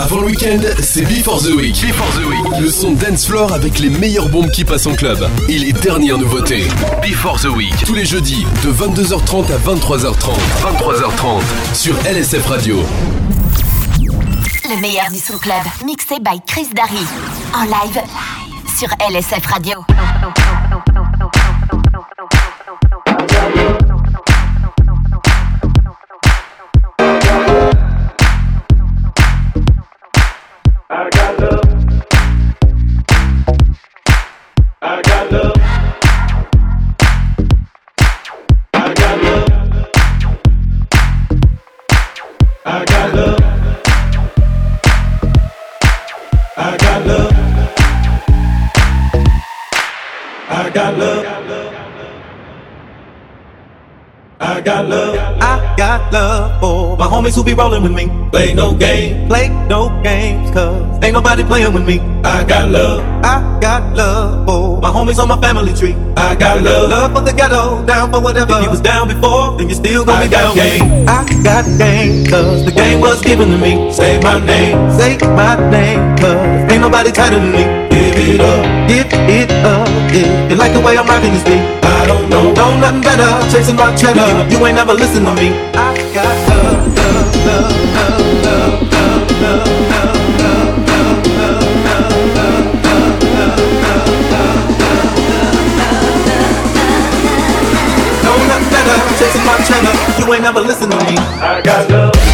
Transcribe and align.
Avant 0.00 0.20
le 0.20 0.28
week-end, 0.28 0.60
c'est 0.80 1.02
Before 1.02 1.42
the 1.42 1.50
Week. 1.54 1.78
Before 1.86 2.08
the 2.14 2.24
Week. 2.24 2.58
Le 2.58 2.70
son 2.70 2.92
dance 2.92 3.26
floor 3.26 3.52
avec 3.52 3.78
les 3.78 3.90
meilleures 3.90 4.30
bombes 4.30 4.50
qui 4.50 4.64
passent 4.64 4.86
en 4.86 4.94
club. 4.94 5.18
Et 5.46 5.58
les 5.58 5.74
dernières 5.74 6.16
nouveautés. 6.16 6.64
Before 7.02 7.38
the 7.38 7.54
Week. 7.54 7.74
Tous 7.84 7.92
les 7.92 8.06
jeudis, 8.06 8.46
de 8.64 8.72
22h30 8.72 9.52
à 9.52 9.58
23h30. 9.58 10.38
23h30 10.62 11.42
sur 11.74 11.94
LSF 12.06 12.46
Radio. 12.46 12.78
Le 13.98 14.80
meilleur 14.80 15.10
du 15.12 15.18
son 15.18 15.36
club, 15.36 15.60
mixé 15.84 16.14
by 16.18 16.40
Chris 16.46 16.68
Darry. 16.74 17.04
En 17.54 17.64
live 17.64 18.00
sur 18.78 18.88
LSF 19.06 19.44
Radio. 19.44 19.84
Got 54.70 54.88
love. 54.88 55.16
I 55.40 55.74
got 55.76 56.12
love 56.12 56.60
for 56.60 56.96
my 56.96 57.06
homies 57.06 57.34
who 57.34 57.42
be 57.42 57.54
rolling 57.54 57.82
with 57.82 57.92
me. 57.92 58.06
Play 58.30 58.54
no 58.54 58.72
game, 58.74 59.26
play 59.28 59.48
no 59.68 59.88
games, 60.02 60.50
cause 60.52 61.02
ain't 61.02 61.14
nobody 61.14 61.42
playing 61.42 61.72
with 61.74 61.84
me. 61.84 61.98
I 62.22 62.44
got 62.44 62.70
love. 62.70 63.00
I 63.24 63.58
got 63.60 63.96
love 63.96 64.46
for 64.46 64.80
my 64.80 64.90
homies 64.90 65.18
on 65.18 65.28
my 65.28 65.40
family 65.40 65.74
tree. 65.74 65.96
I 66.16 66.36
got 66.36 66.62
love. 66.62 66.90
Love 66.90 67.12
for 67.14 67.22
the 67.22 67.32
ghetto, 67.32 67.84
down 67.84 68.12
for 68.12 68.20
whatever. 68.20 68.58
If 68.58 68.64
you 68.64 68.70
was 68.70 68.80
down 68.80 69.08
before, 69.08 69.58
then 69.58 69.68
you 69.68 69.74
still 69.74 70.04
gonna 70.04 70.18
I 70.18 70.24
be 70.24 70.30
down. 70.30 70.54
Game. 70.54 71.08
I 71.08 71.20
got 71.42 71.64
game, 71.78 72.26
cause 72.26 72.64
the 72.64 72.72
game 72.72 73.00
was 73.00 73.20
given 73.22 73.48
to 73.48 73.58
me. 73.58 73.92
Say 73.92 74.20
my 74.20 74.38
name, 74.44 74.78
say 74.98 75.18
my 75.18 75.56
name, 75.70 76.16
cause 76.18 76.72
ain't 76.72 76.80
nobody 76.80 77.10
tighter 77.10 77.40
than 77.40 77.50
me. 77.52 77.89
Give 77.90 78.16
it 78.16 78.40
up, 78.40 78.64
give 78.88 79.12
it 79.28 79.50
up, 79.64 79.88
yeah. 80.14 80.48
You 80.48 80.56
like 80.56 80.72
the 80.72 80.80
way 80.80 80.96
I'm 80.96 81.06
rocking 81.06 81.32
this 81.32 81.44
beat? 81.44 81.60
I 81.82 82.06
don't 82.06 82.28
know, 82.30 82.52
know 82.52 82.78
nothing 82.78 83.02
better. 83.02 83.28
Chasing 83.50 83.76
my 83.76 83.94
cheddar, 83.94 84.48
you 84.50 84.64
ain't 84.66 84.76
never 84.76 84.94
listen 84.94 85.24
to 85.24 85.34
me. 85.34 85.50
I 85.74 85.94
got 86.14 86.36
love, 86.48 86.96
love, 86.96 87.36
love, 87.46 87.72
love, 88.44 88.82
love, 88.94 89.42
love, 89.42 89.66
love, 89.66 89.80
Chasing 99.20 99.44
my 99.44 99.56
cheddar, 99.68 99.92
you 100.18 100.32
ain't 100.32 100.42
never 100.42 100.60
listen 100.60 100.88
to 100.88 100.96
me. 100.96 101.16
I 101.18 101.60
got 101.62 101.90
love. 101.90 102.29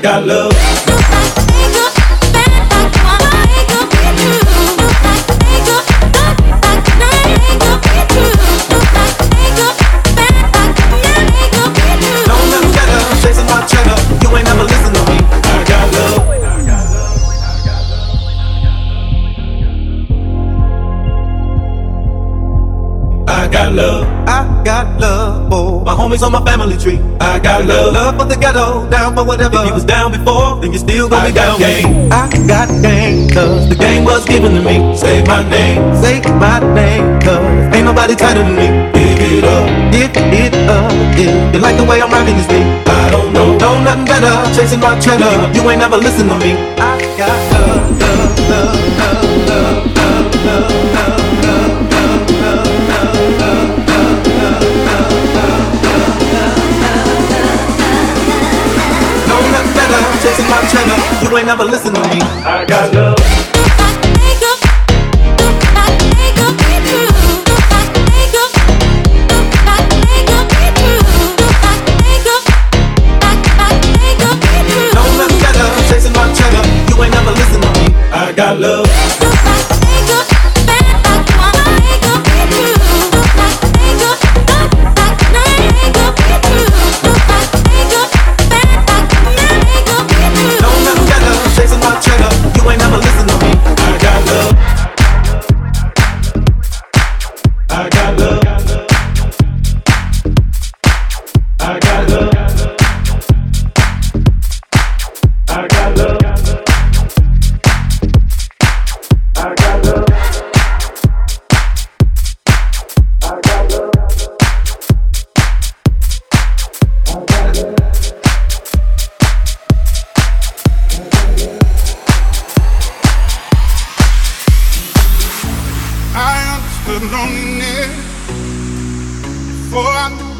Got 0.00 0.26
love. 0.26 0.52
I 23.28 23.48
got 23.48 23.72
love. 23.72 24.06
I 24.26 24.62
got 24.64 25.00
love. 25.00 25.48
Oh, 25.52 25.80
my 25.80 25.92
homies 25.92 26.22
on 26.22 26.32
my 26.32 26.42
family 26.44 26.76
tree. 26.78 26.99
I 27.60 27.66
got 27.66 27.76
love, 27.76 27.92
love 27.92 28.16
for 28.16 28.24
the 28.24 28.40
ghetto, 28.40 28.88
down 28.88 29.14
for 29.14 29.22
whatever. 29.22 29.58
If 29.60 29.68
you 29.68 29.74
was 29.74 29.84
down 29.84 30.12
before, 30.12 30.60
then 30.62 30.72
you 30.72 30.78
still 30.78 31.10
gonna 31.10 31.28
be 31.28 31.34
down. 31.34 31.58
Game. 31.58 32.08
I 32.10 32.24
got 32.48 32.68
game, 32.80 33.28
cause 33.28 33.68
the 33.68 33.74
game 33.74 34.04
was 34.04 34.24
given 34.24 34.54
to 34.54 34.62
me. 34.62 34.96
Say 34.96 35.22
my 35.24 35.44
name, 35.44 35.94
say 36.00 36.22
my 36.40 36.58
name, 36.72 37.20
cause 37.20 37.76
ain't 37.76 37.84
nobody 37.84 38.16
tighter 38.16 38.42
than 38.42 38.56
me. 38.56 38.64
Give 38.96 39.20
it 39.20 39.44
up, 39.44 39.92
give 39.92 40.10
it 40.16 40.54
up, 40.72 40.90
yeah. 41.20 41.52
You 41.52 41.60
like 41.60 41.76
the 41.76 41.84
way 41.84 42.00
I'm 42.00 42.10
rocking 42.10 42.36
this 42.36 42.46
beat? 42.48 42.64
I 42.88 43.10
don't 43.10 43.30
know, 43.34 43.58
know 43.58 43.76
nothing 43.84 44.06
better. 44.06 44.32
Chasing 44.56 44.80
my 44.80 44.98
cheddar, 44.98 45.28
you 45.52 45.60
ain't 45.68 45.80
never 45.80 45.98
listen 45.98 46.28
to 46.28 46.38
me. 46.38 46.56
I 46.80 46.96
got 47.18 47.36
love, 47.52 48.00
love, 48.00 48.40
love, 48.48 48.80
love, 48.96 49.46
love, 49.48 50.44
love, 50.44 50.44
love. 50.46 50.80
chasing 50.96 51.19
You 61.30 61.36
ain't 61.36 61.46
never 61.46 61.62
listen 61.62 61.94
to 61.94 62.00
me. 62.00 62.20
I 62.42 62.64
got 62.66 62.92
love. 62.92 63.59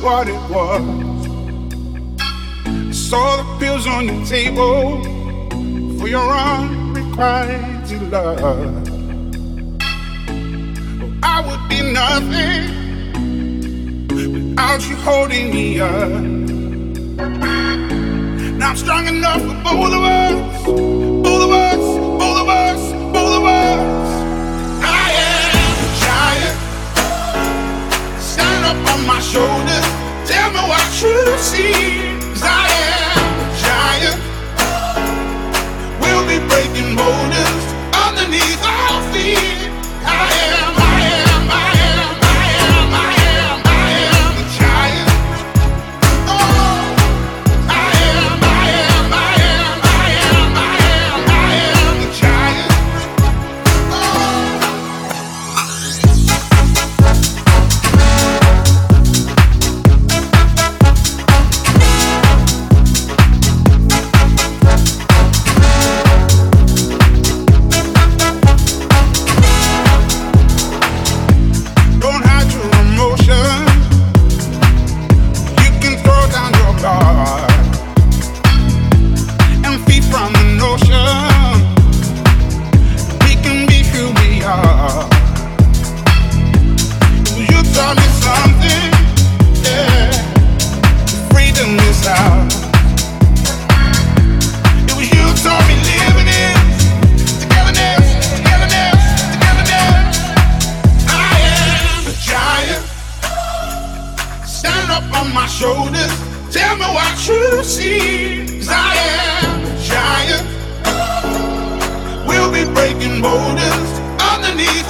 what 0.03 0.29
it 0.29 0.41
was. 0.51 0.83
I 2.67 2.93
saw 2.93 3.37
the 3.37 3.45
pills 3.59 3.87
on 3.87 4.07
the 4.07 4.25
table 4.25 5.03
for 5.99 6.09
your 6.09 6.33
unrequited 6.33 8.11
love. 8.11 8.89
I 11.23 11.41
would 11.47 11.69
be 11.69 11.81
nothing 11.93 12.63
without 14.09 14.89
you 14.89 14.97
holding 14.97 15.51
me 15.51 15.81
up. 15.81 16.09
Now 18.59 18.71
I'm 18.71 18.77
strong 18.77 19.07
enough 19.07 19.43
for 19.43 19.55
both 19.65 19.93
of 19.93 20.03
us. 20.05 21.20
my 29.11 29.21
shoulders. 29.21 29.87
Tell 30.31 30.51
me 30.55 30.63
what 30.71 30.87
you 31.03 31.17
see. 31.51 31.75
Cause 32.31 32.45
I 32.47 32.65
am 32.87 33.31
a 33.45 33.49
giant. 33.65 34.21
We'll 36.01 36.27
be 36.33 36.39
breaking 36.51 36.95
borders 36.95 37.65
underneath 38.07 38.63
on 105.21 105.35
my 105.35 105.47
shoulders. 105.47 106.13
Tell 106.51 106.77
me 106.77 106.89
what 106.97 107.15
you 107.29 107.63
see. 107.63 108.47
Cause 108.59 108.71
I 108.71 108.95
am 109.45 109.67
a 109.67 109.75
giant. 109.91 110.47
We'll 112.27 112.51
be 112.51 112.65
breaking 112.73 113.21
borders 113.21 113.89
underneath 114.33 114.89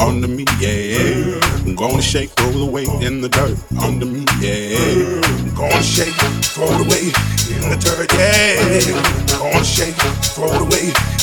under 0.00 0.28
me, 0.28 0.44
yeah. 0.58 1.40
I'm 1.66 1.74
Gonna 1.74 2.00
shake, 2.00 2.30
throw 2.30 2.48
it 2.48 2.68
away 2.68 2.84
in 3.06 3.20
the 3.20 3.28
dirt 3.28 3.58
under 3.80 4.06
me, 4.06 4.24
yeah. 4.40 5.20
I'm 5.22 5.54
Gonna 5.54 5.82
shake, 5.82 6.14
throw 6.54 6.66
it 6.66 6.80
away 6.80 7.12
in 7.54 7.68
the 7.68 7.76
dirt, 7.76 8.12
yeah. 8.14 9.34
I'm 9.34 9.52
Gonna 9.52 9.64
shake, 9.64 9.94
throw 10.34 10.48
it 10.52 10.60
away 10.62 11.19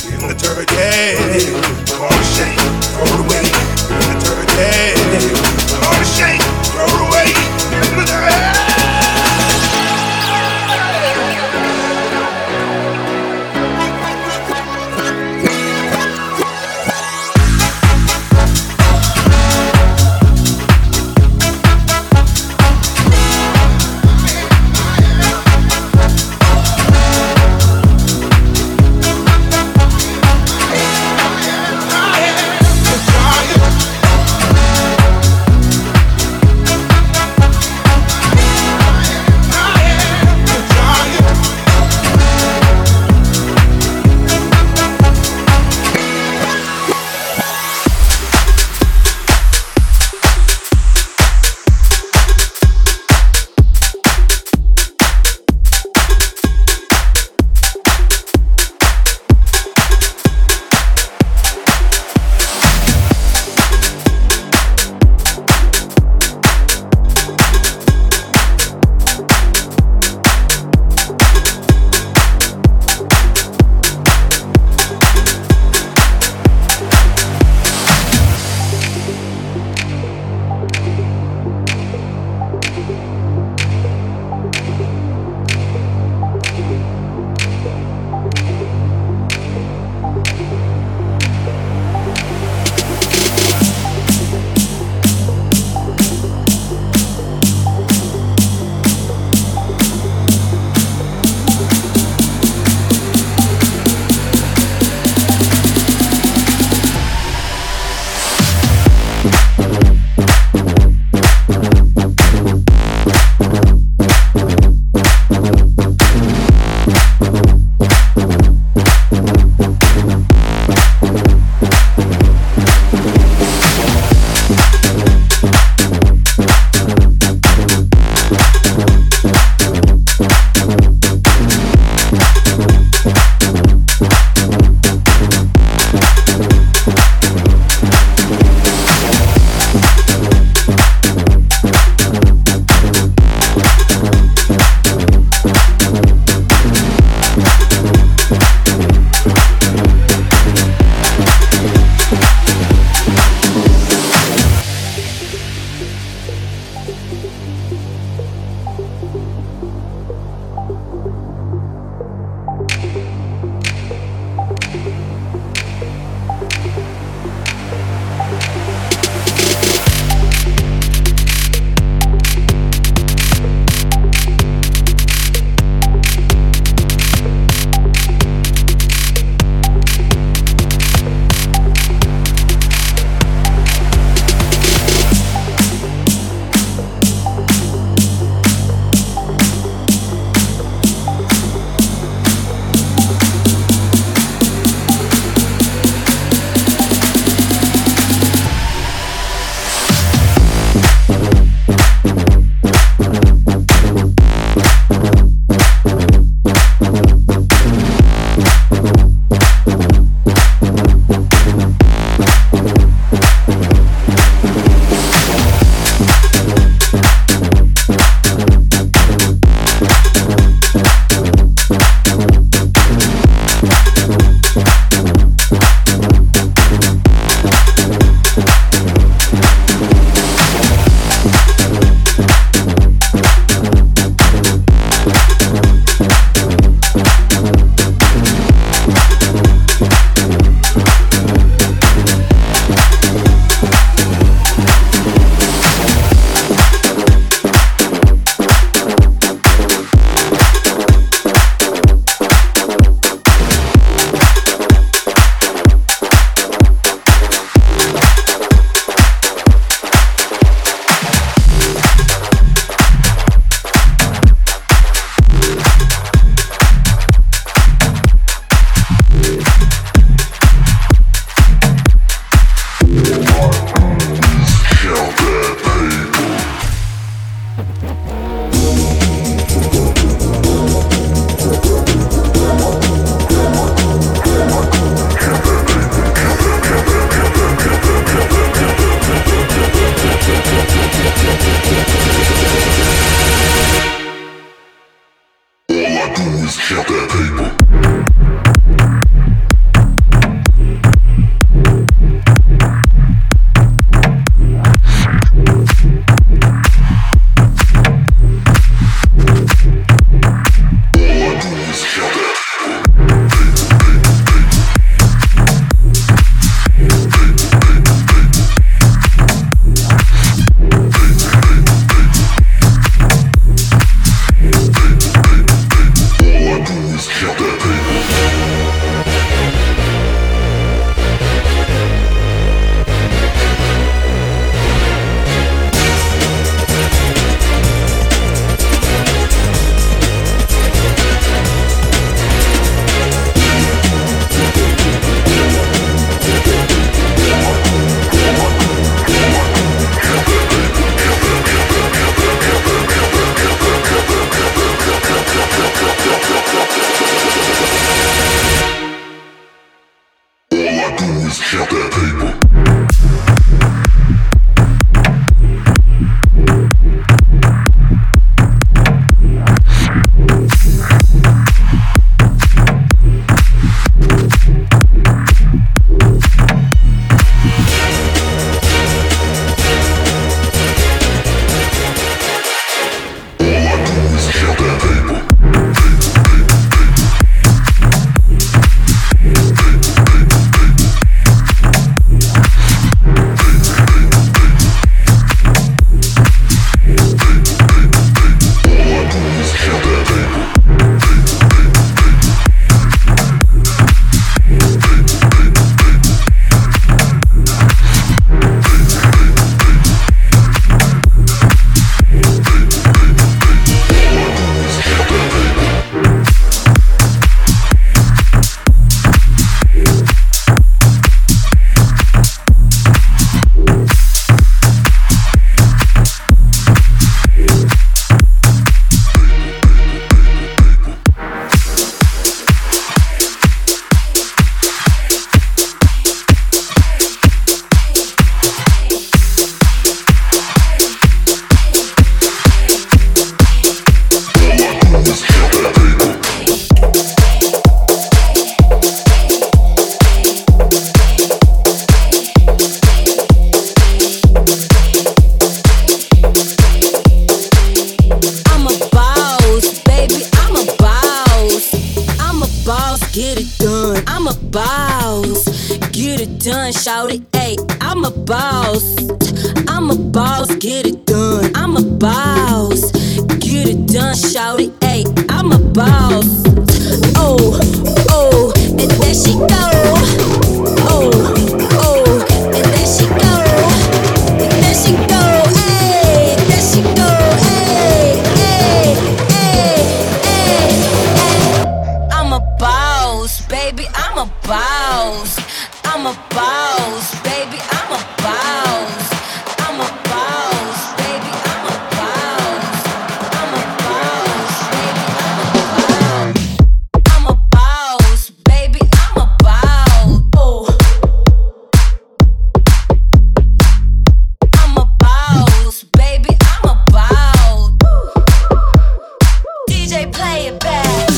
DJ, 519.98 520.14
play 520.14 520.48
it 520.48 520.60
back. 520.60 521.10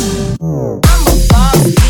I'm 0.41 0.79
a 0.79 1.27
boss, 1.29 1.88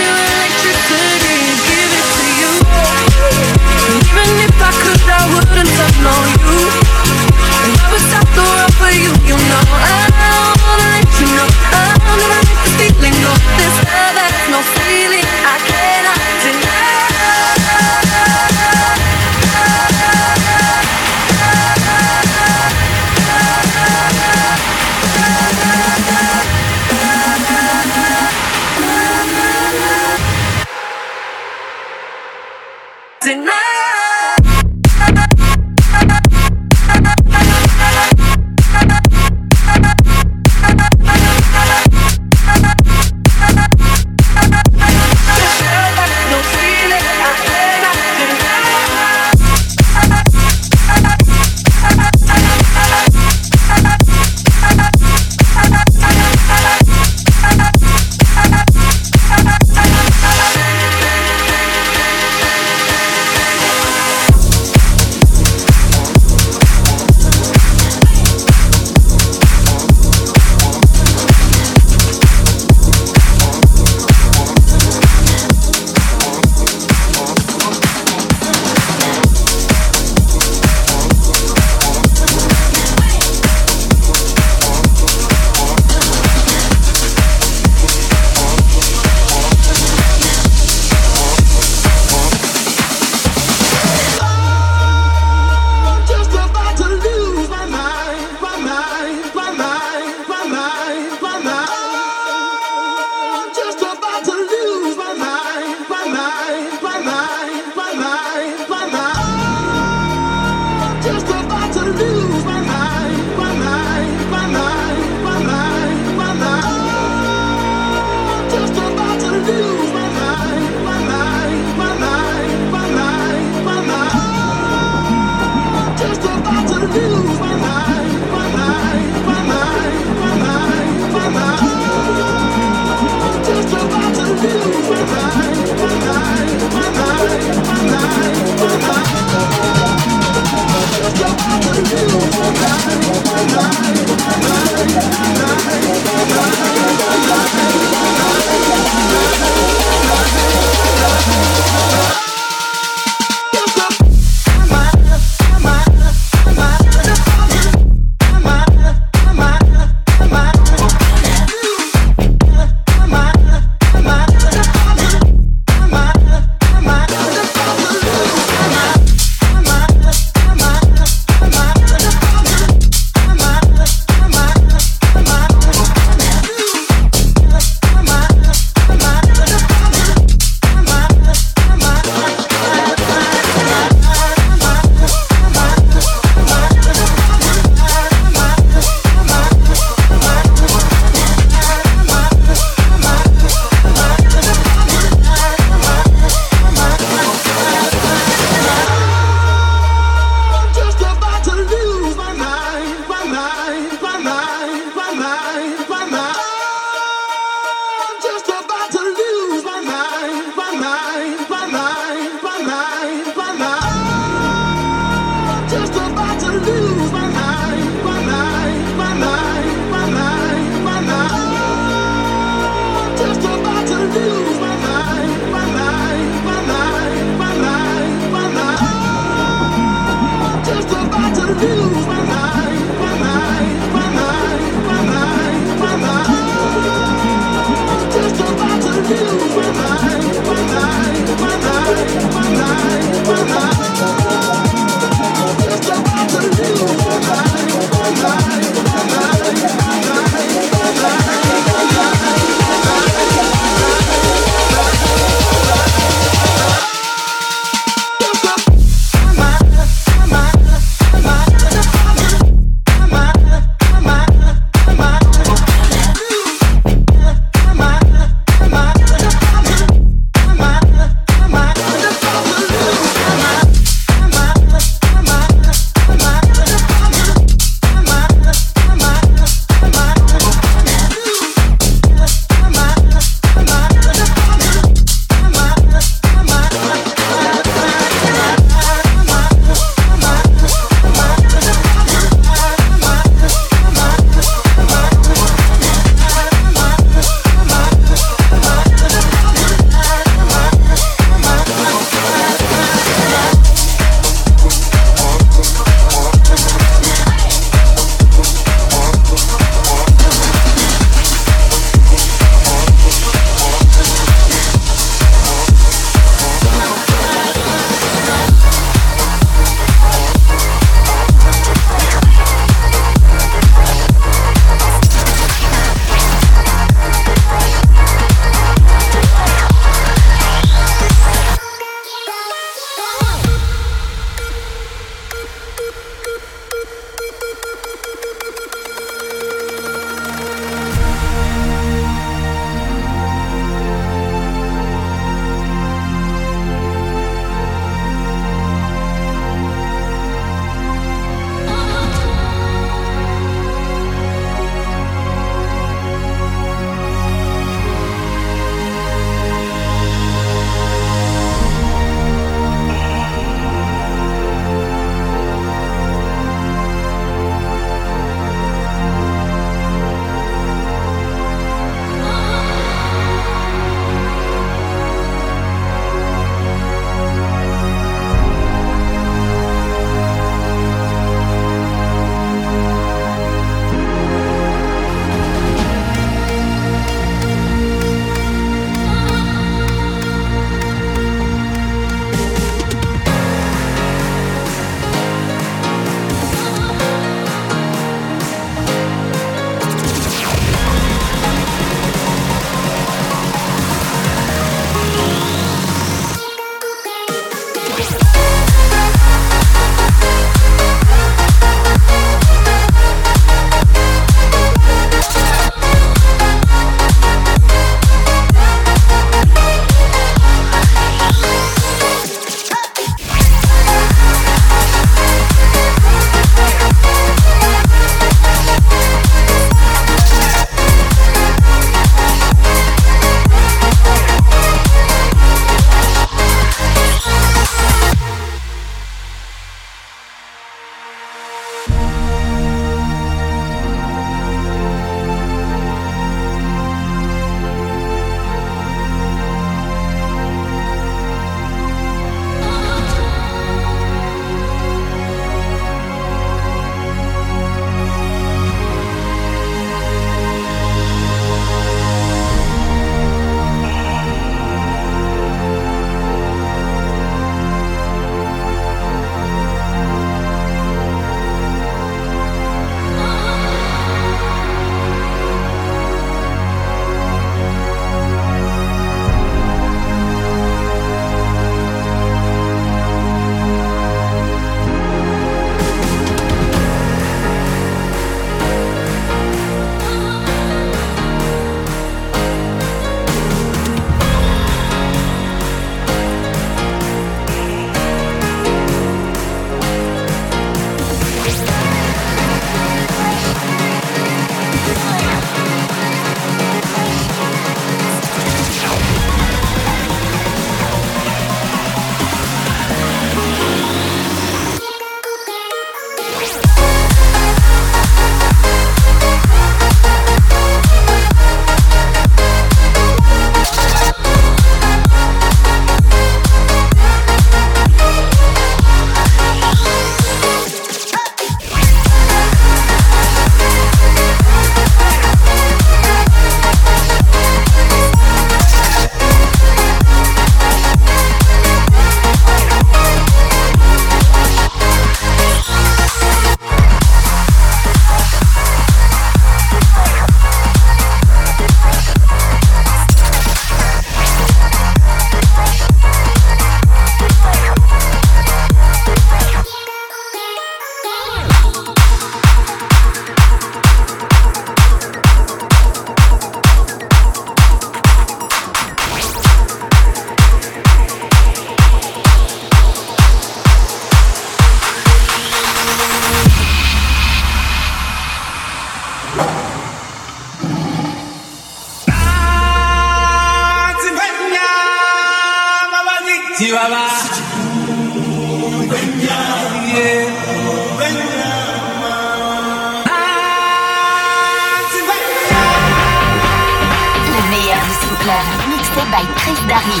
Mixé 598.68 599.04
by 599.10 599.24
Chris 599.36 599.58
Darry. 599.68 600.00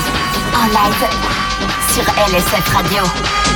En 0.54 0.66
live 0.66 1.08
sur 1.92 2.02
LSF 2.02 2.74
Radio. 2.74 3.47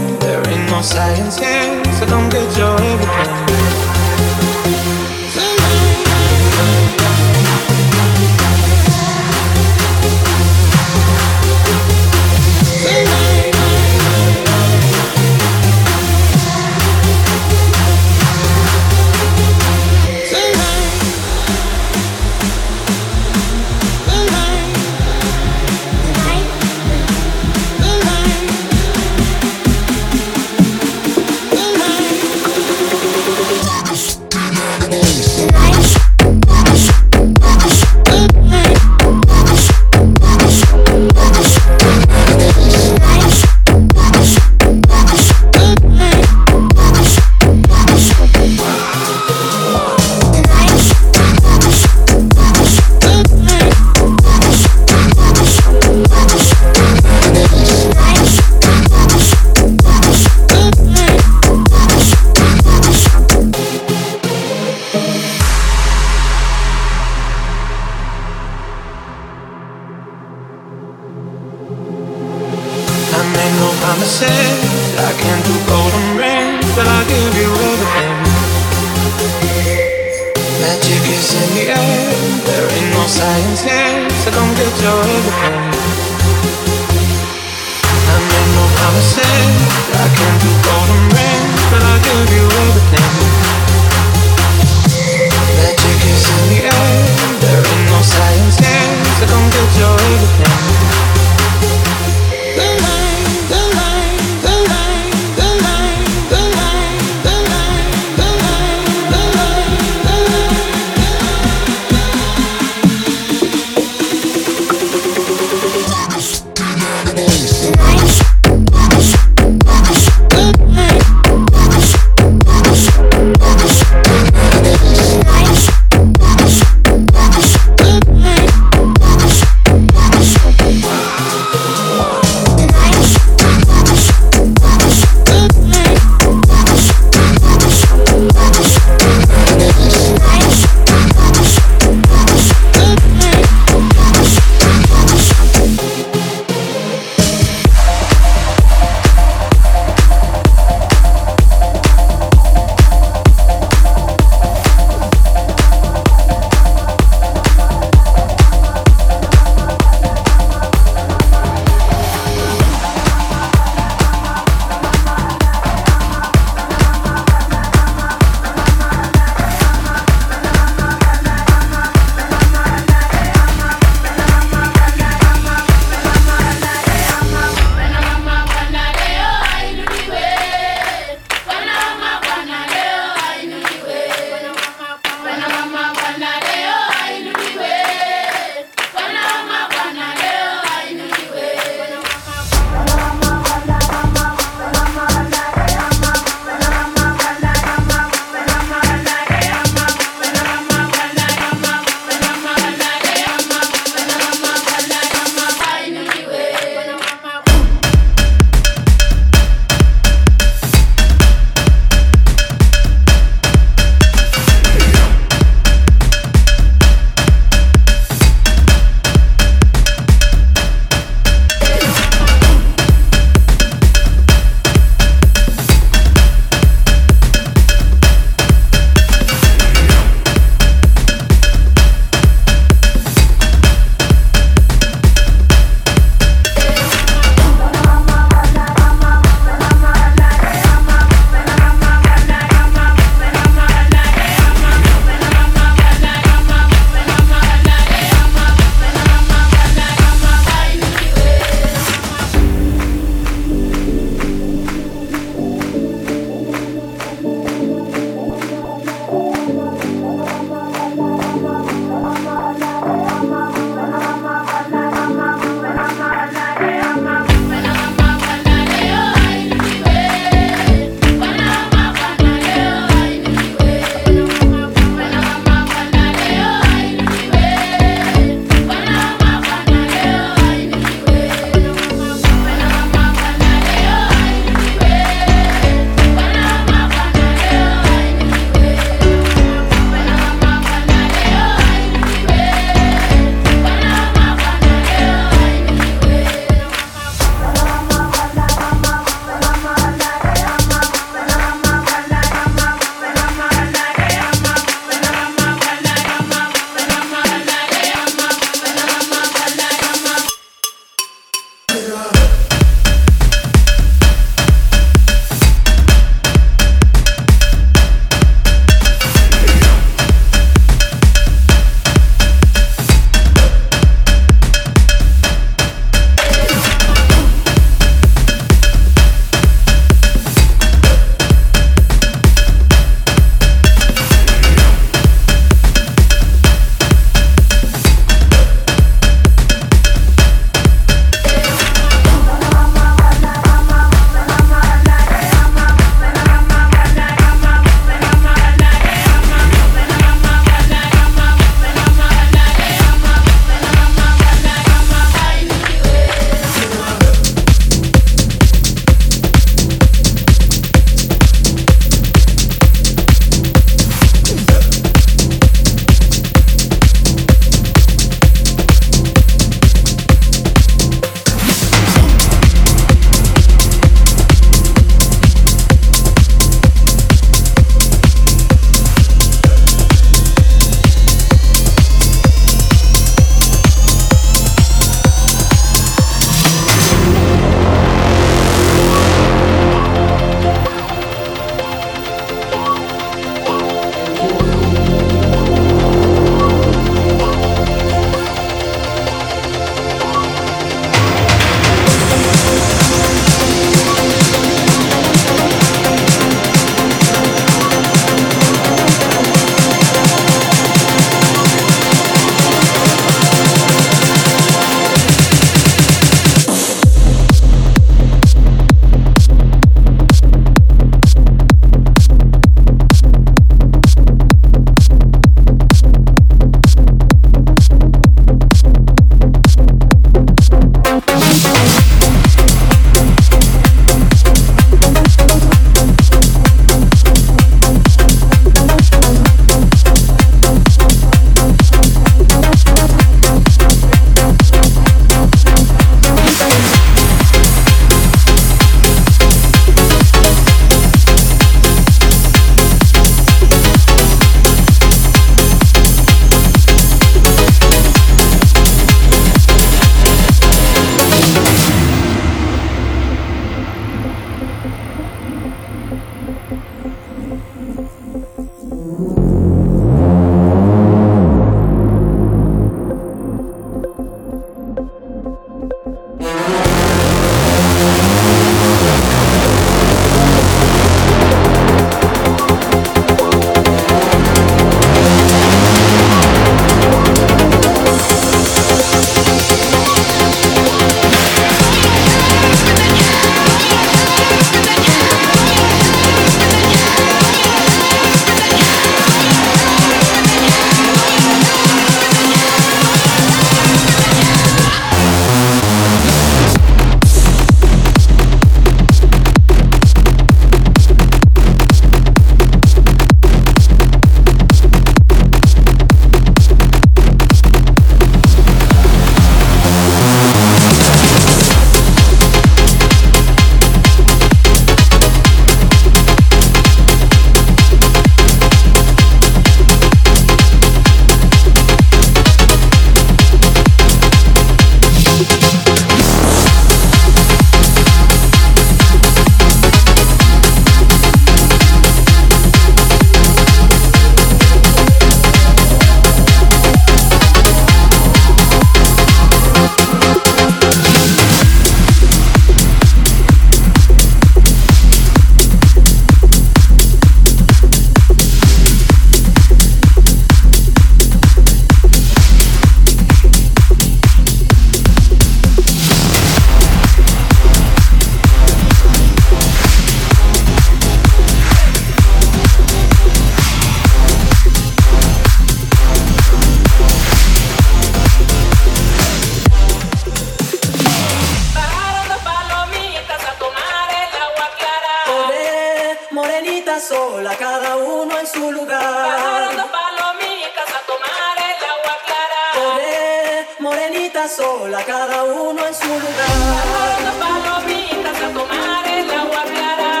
Morenita 594.20 594.28
sola, 594.28 594.84
cada 594.84 595.24
uno 595.24 595.66
en 595.66 595.74
su 595.74 595.88
lugar. 595.88 597.14
Palomitas 597.18 598.22
a 598.22 598.28
tomar 598.28 598.86
el 598.86 599.10
agua 599.10 599.42
clara. 599.44 600.00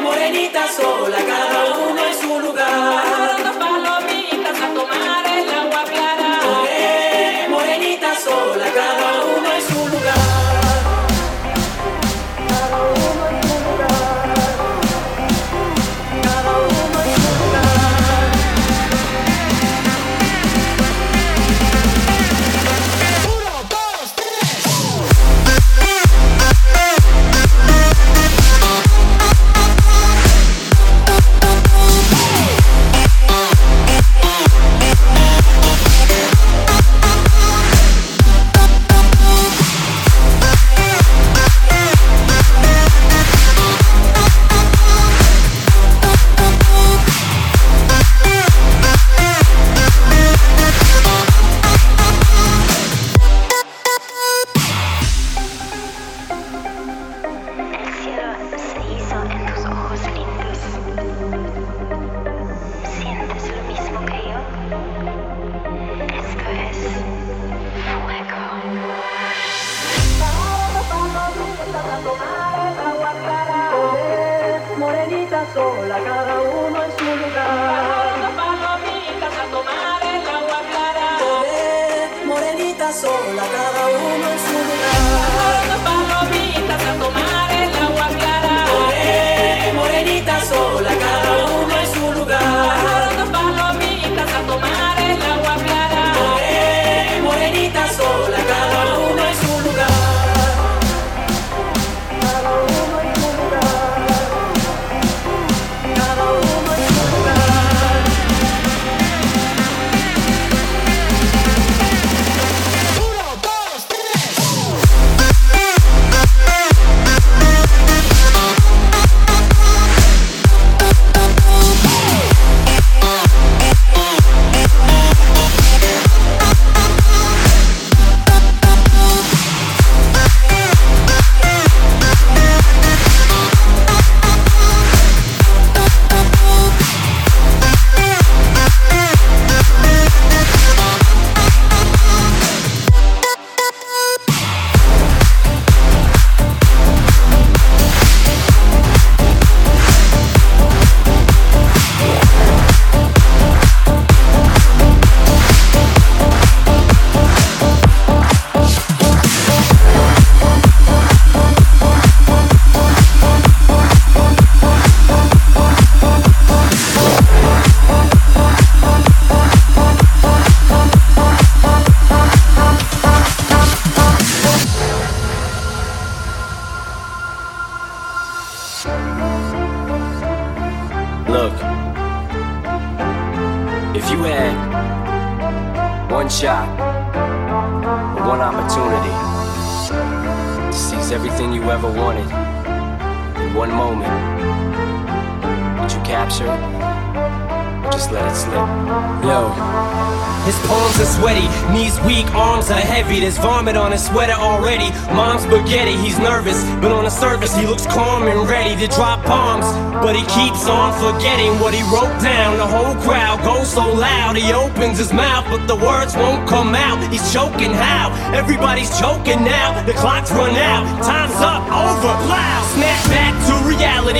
Morenita 0.00 0.66
sola, 0.68 1.18
cada 1.18 1.76
uno 1.76 2.06
en 2.06 2.20
su 2.20 2.40
lugar. 2.40 3.42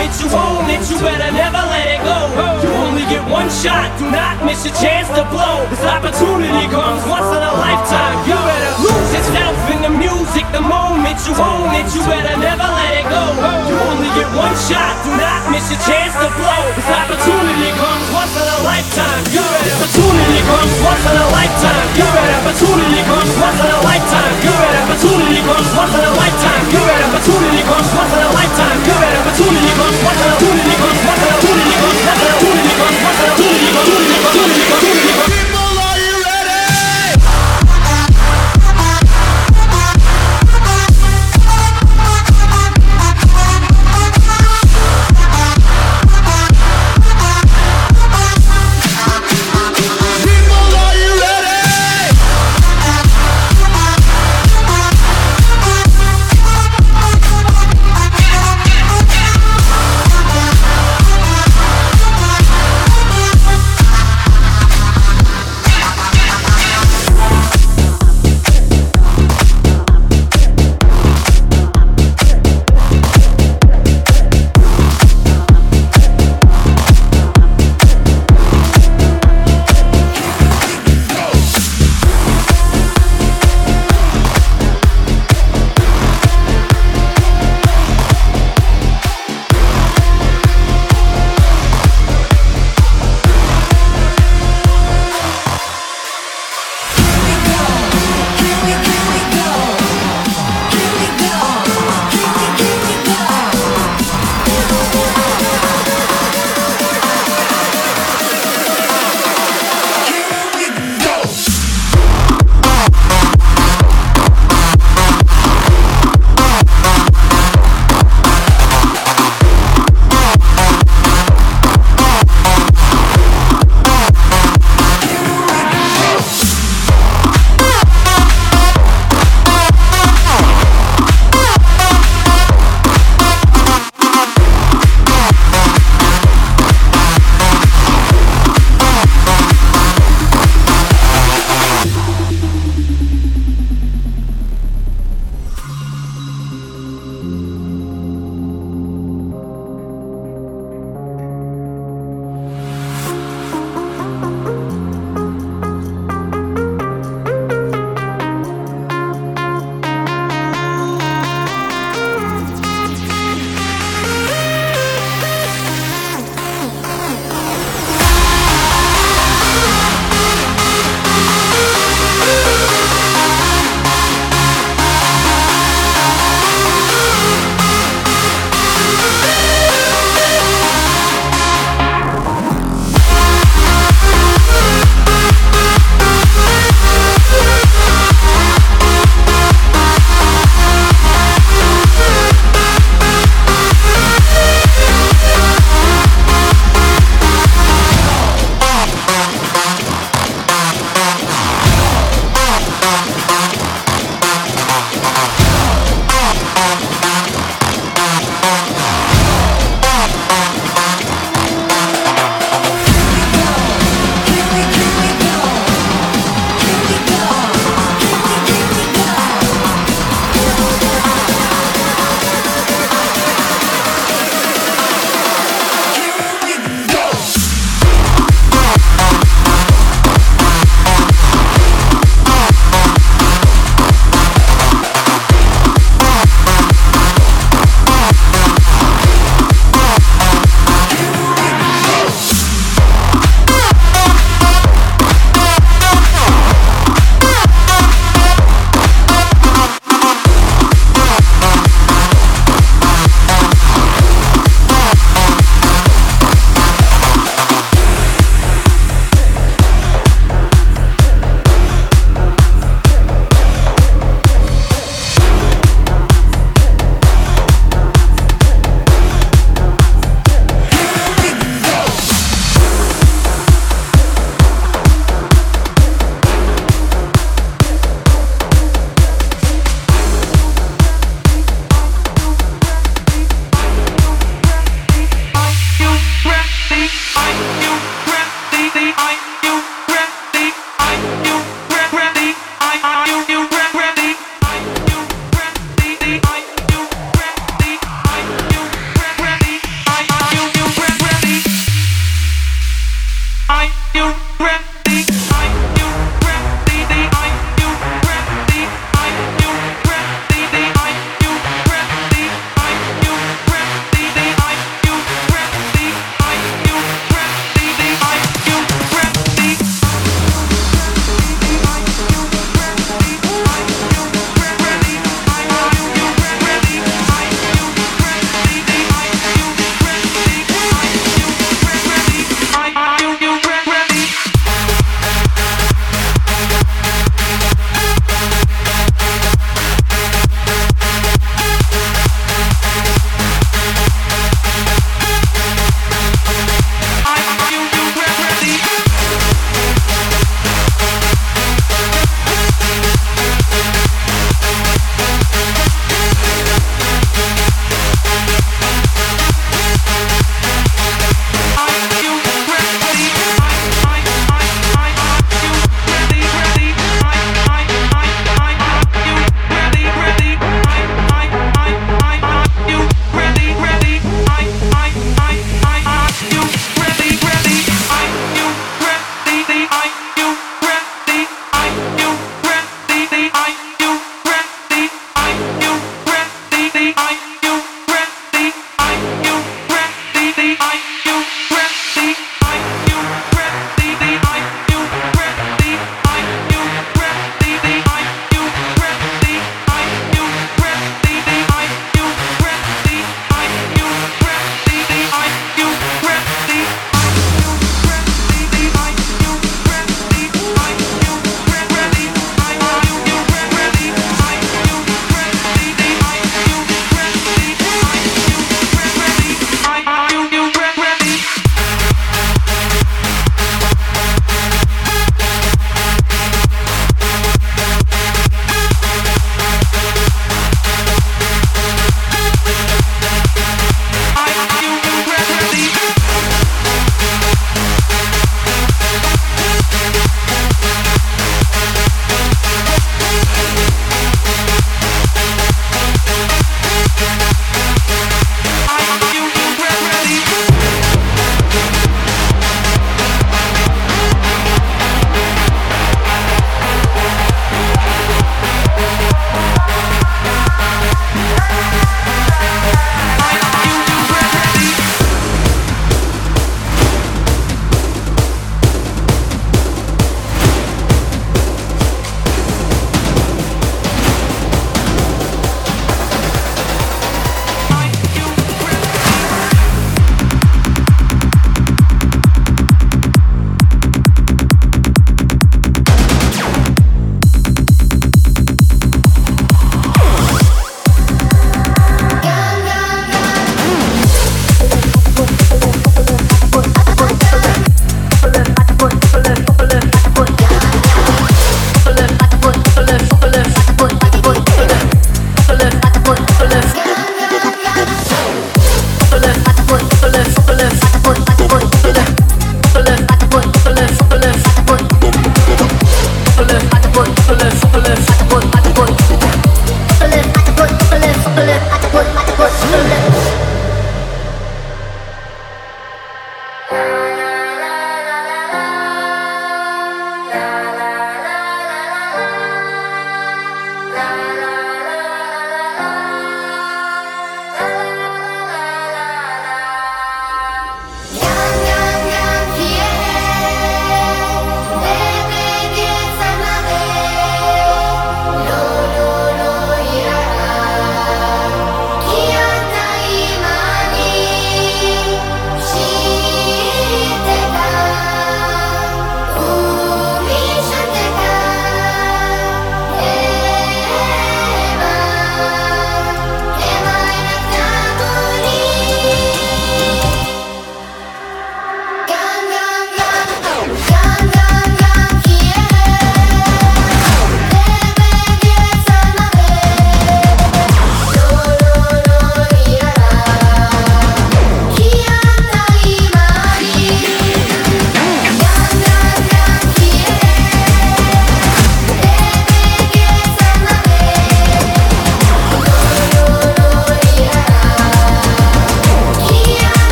you 0.00 0.32
own 0.32 0.64
it, 0.72 0.80
you 0.88 0.96
better 0.96 1.28
never 1.28 1.60
let 1.68 1.84
it 1.84 2.00
go. 2.00 2.32
You 2.64 2.72
only 2.88 3.04
get 3.12 3.20
one 3.28 3.52
shot. 3.52 3.92
Do 4.00 4.08
not 4.08 4.40
miss 4.48 4.64
your 4.64 4.72
chance 4.80 5.12
to 5.12 5.28
blow. 5.28 5.68
This 5.68 5.84
opportunity 5.84 6.64
comes 6.72 7.04
once 7.04 7.28
in 7.28 7.42
a 7.44 7.52
lifetime. 7.60 8.16
You 8.24 8.32
better 8.32 8.72
lose 8.80 9.10
yourself 9.12 9.60
in 9.68 9.84
the 9.84 9.92
music. 9.92 10.48
The 10.56 10.64
moment 10.64 11.20
you 11.28 11.36
own 11.36 11.68
it, 11.76 11.84
you 11.92 12.00
better 12.08 12.32
never 12.40 12.64
let 12.64 12.92
it 12.96 13.06
go. 13.12 13.24
You 13.68 13.76
only 13.92 14.08
get 14.16 14.24
one 14.32 14.56
shot. 14.64 14.96
Do 15.04 15.12
not 15.20 15.52
miss 15.52 15.68
your 15.68 15.80
chance 15.84 16.16
to 16.16 16.28
blow. 16.32 16.62
This 16.80 16.88
opportunity 16.88 17.68
comes 17.76 18.06
once 18.16 18.32
in 18.40 18.46
a 18.48 18.58
lifetime. 18.64 19.20
You 19.36 19.44
better 19.44 19.74
opportunity 19.84 20.40
comes 20.48 20.74
once 20.80 21.04
in 21.12 21.16
a 21.20 21.28
lifetime. 21.28 21.86
You 22.00 22.06
better 22.08 22.36
opportunity 22.40 23.00
comes 23.04 23.32
once 23.36 23.60
in 23.60 23.68
a 23.68 23.80
lifetime. 23.84 24.32
You 24.48 24.52
better 24.64 24.80
opportunity 24.80 25.40
comes 25.44 25.68
once 25.76 25.92
in 25.92 26.04
a 26.08 26.12
lifetime. 26.16 26.64
You 26.72 26.80
better 26.88 27.04
opportunity 27.04 27.62
comes 27.68 27.88
once 27.92 28.12
in 28.16 28.22
a 28.24 28.30
lifetime. 28.32 28.78
You 28.80 28.94
better 28.96 29.20
opportunity 29.20 29.72
comes 29.76 29.89
once 29.98 30.20
in 30.22 30.30
a 30.30 30.34
opportunity 30.34 30.74
comes 30.78 31.02
once 31.02 31.22
in 31.22 31.28
a 31.28 31.34
opportunity 31.34 31.74
comes 31.82 32.00
once 32.06 32.22
in 32.22 32.30
a 32.30 32.34
opportunity 32.34 32.74
comes 32.78 32.98
once 33.02 33.18
in 33.18 33.26
a 33.26 33.32
opportunity 33.34 33.70
comes 33.74 33.88
once 33.90 34.06
in 34.06 34.06
a 34.06 34.20
opportunity 34.20 34.20
comes 34.20 34.30
once 34.30 34.54
in 34.54 34.62
a 34.62 34.70
opportunity 34.70 34.70
comes 34.70 34.99